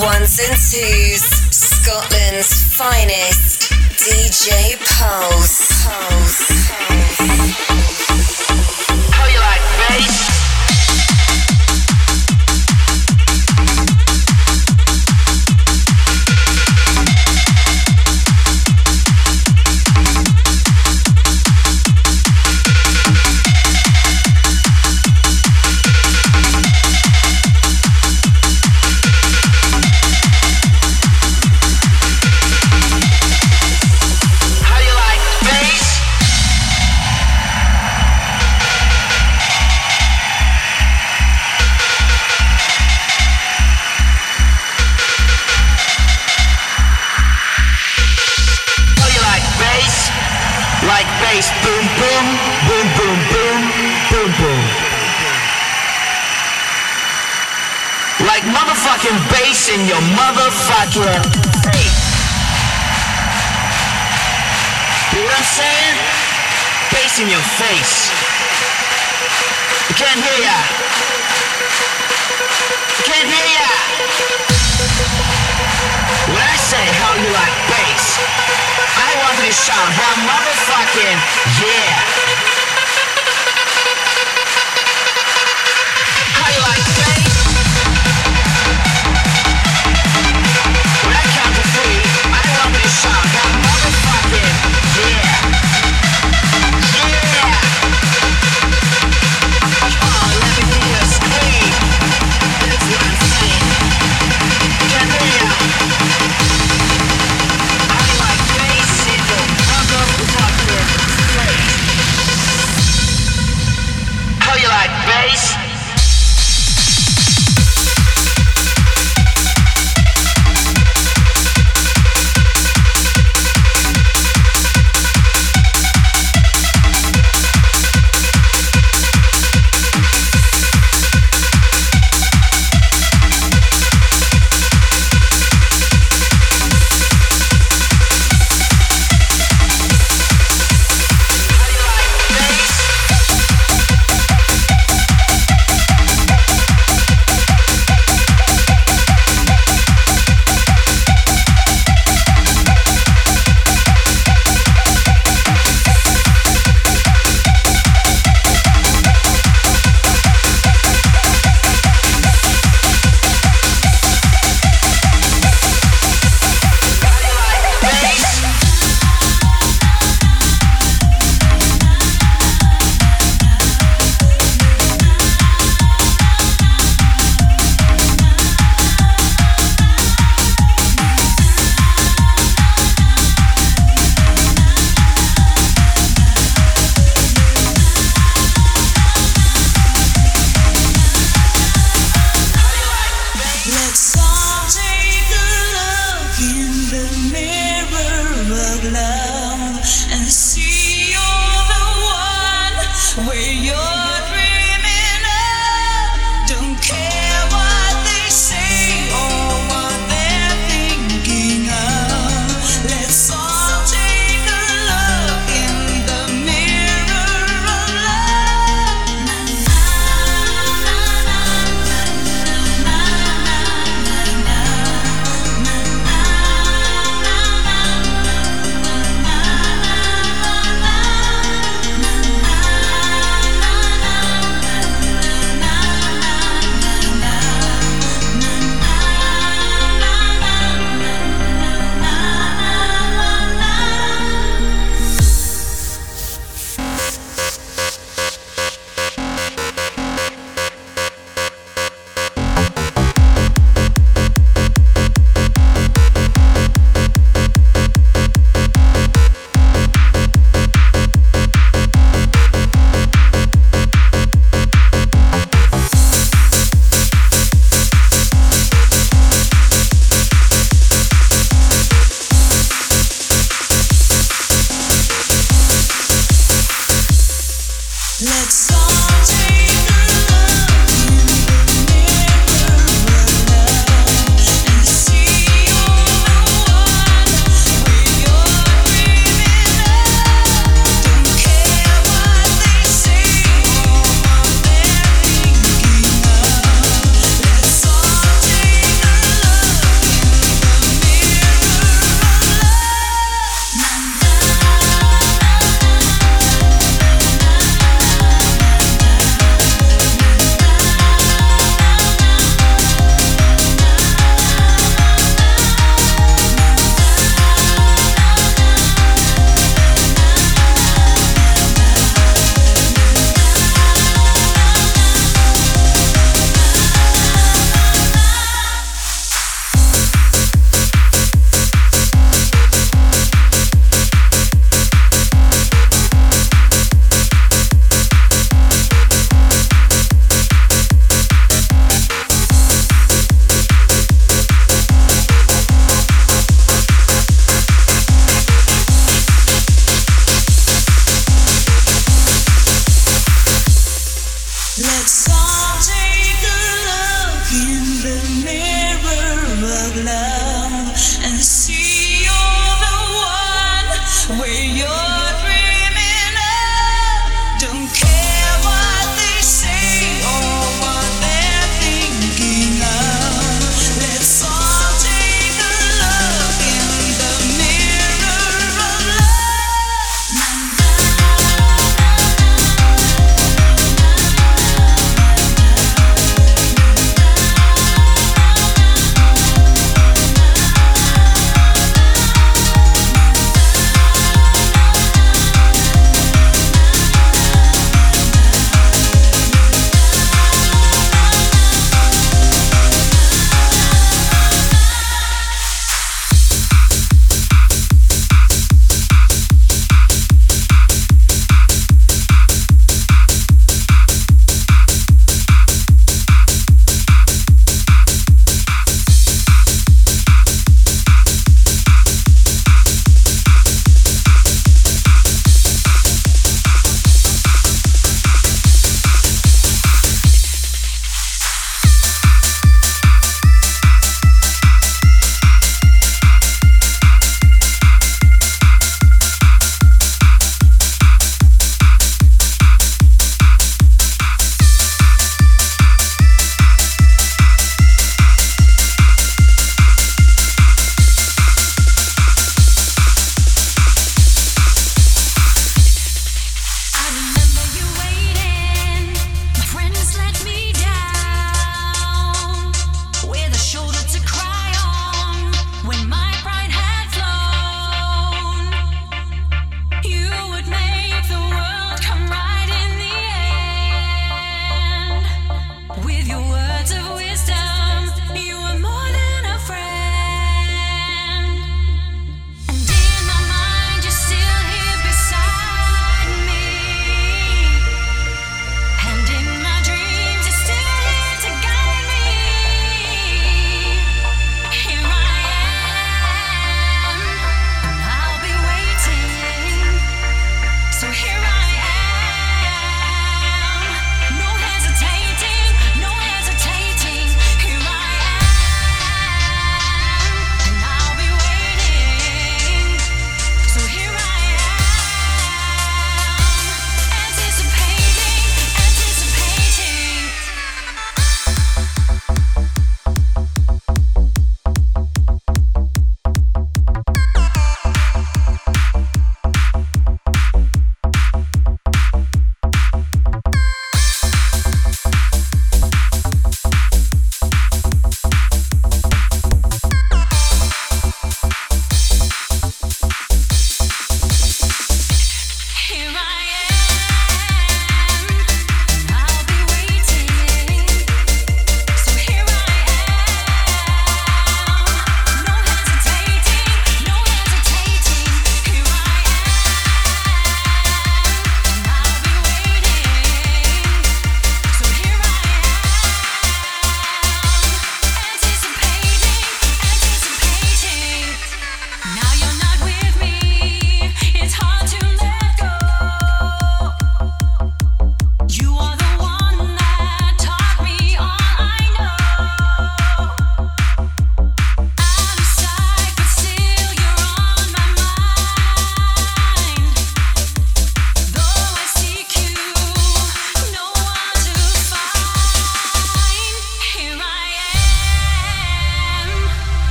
ones 0.00 0.38
and 0.40 0.56
twos, 0.56 1.22
Scotland's 1.50 2.62
finest 2.76 3.72
DJ 3.98 4.76
Pulse. 4.98 5.84
Pulse. 5.84 6.70
How 6.70 6.93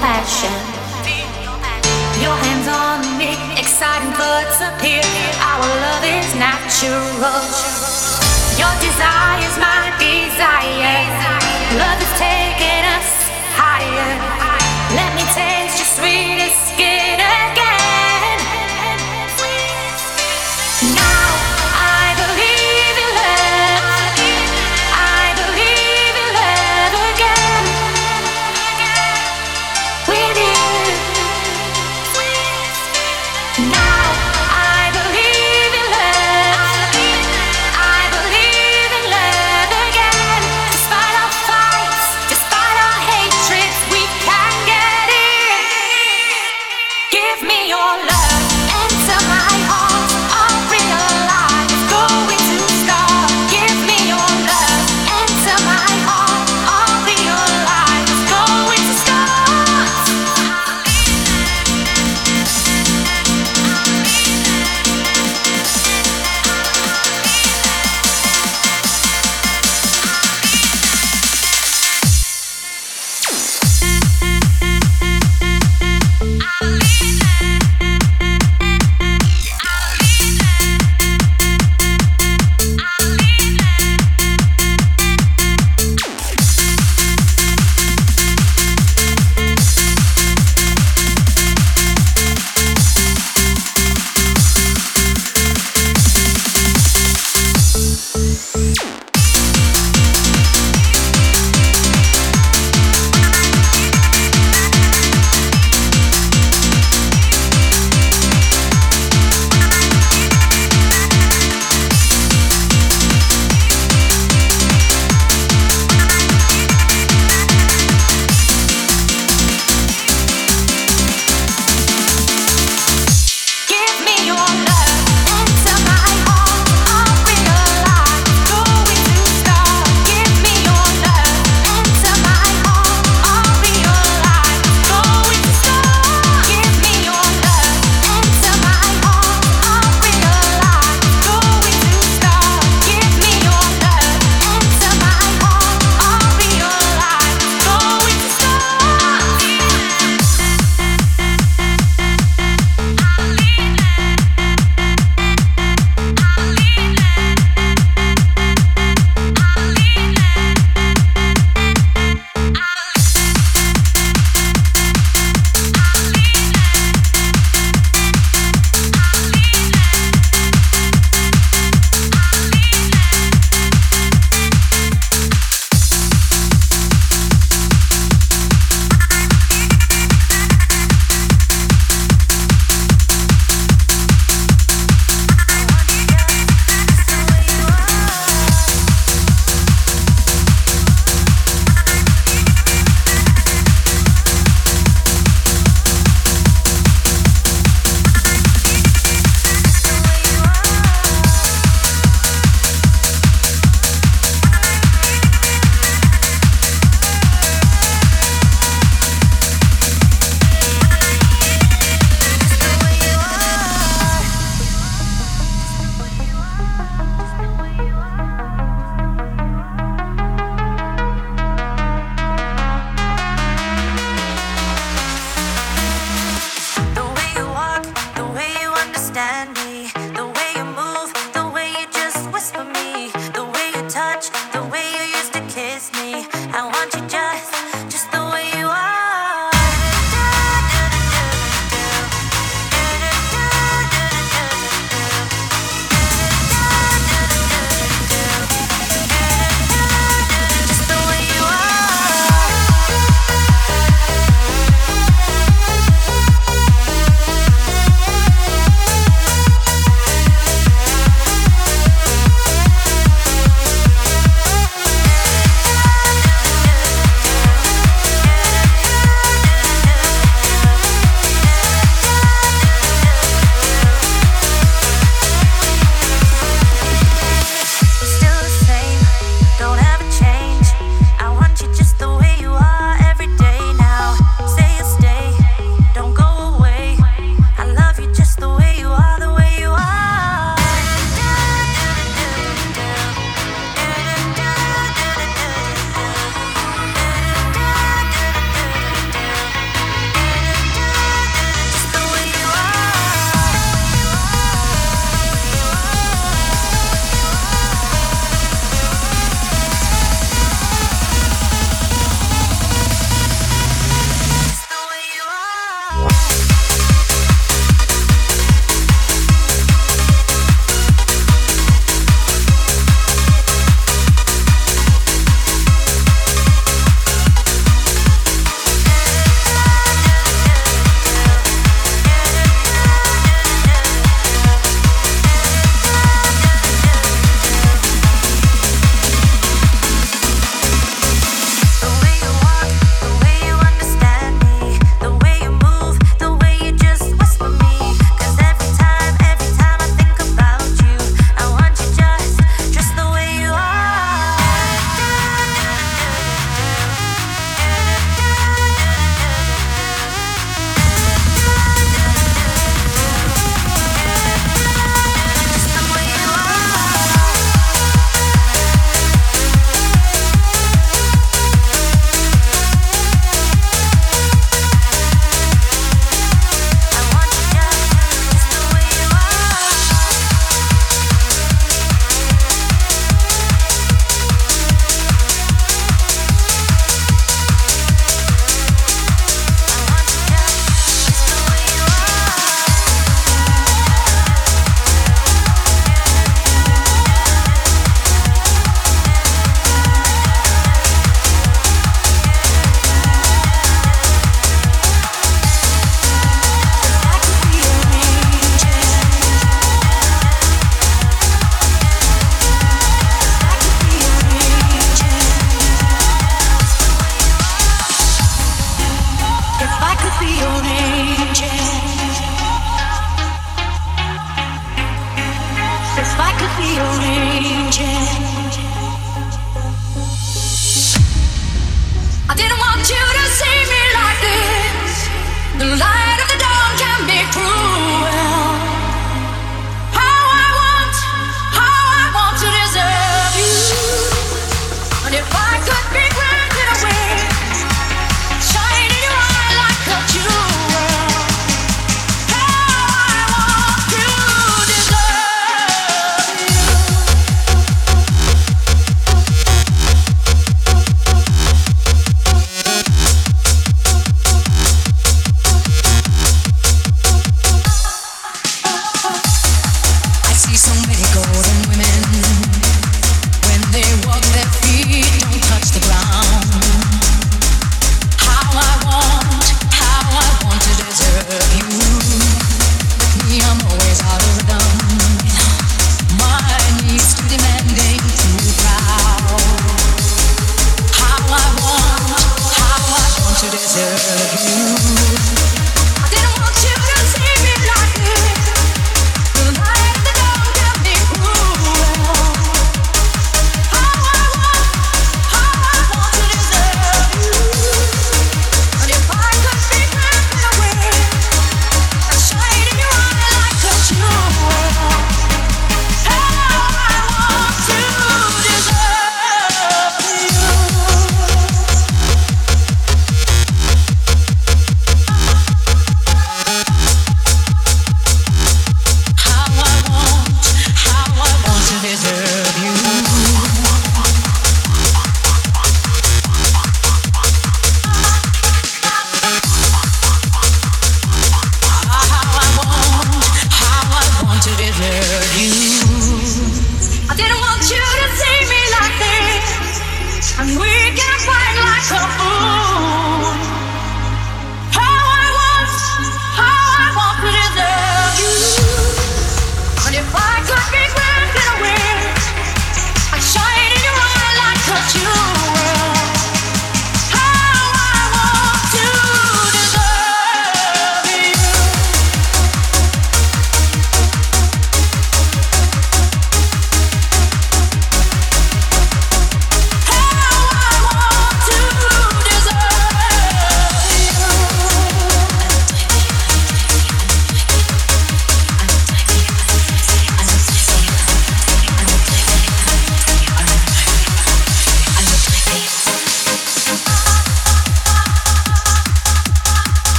passion. 0.00 0.52
Your 2.22 2.34
hands 2.34 2.68
on 2.68 2.98
me, 3.18 3.34
exciting 3.58 4.12
thoughts 4.14 4.58
appear. 4.62 5.02
Our 5.42 5.66
love 5.86 6.04
is 6.04 6.28
natural. 6.34 7.42
Your 8.58 8.74
desire's 8.82 9.56
my 9.58 9.90
desire. 9.98 11.02
Love 11.78 12.00
is 12.02 12.12
taking 12.18 12.84
us 12.96 13.10
higher. 13.54 14.10
Let 14.94 15.10
me 15.14 15.24
taste 15.34 15.78
your 15.78 15.90
sweetest 15.98 16.74
skin 16.74 17.18
again. 17.18 17.77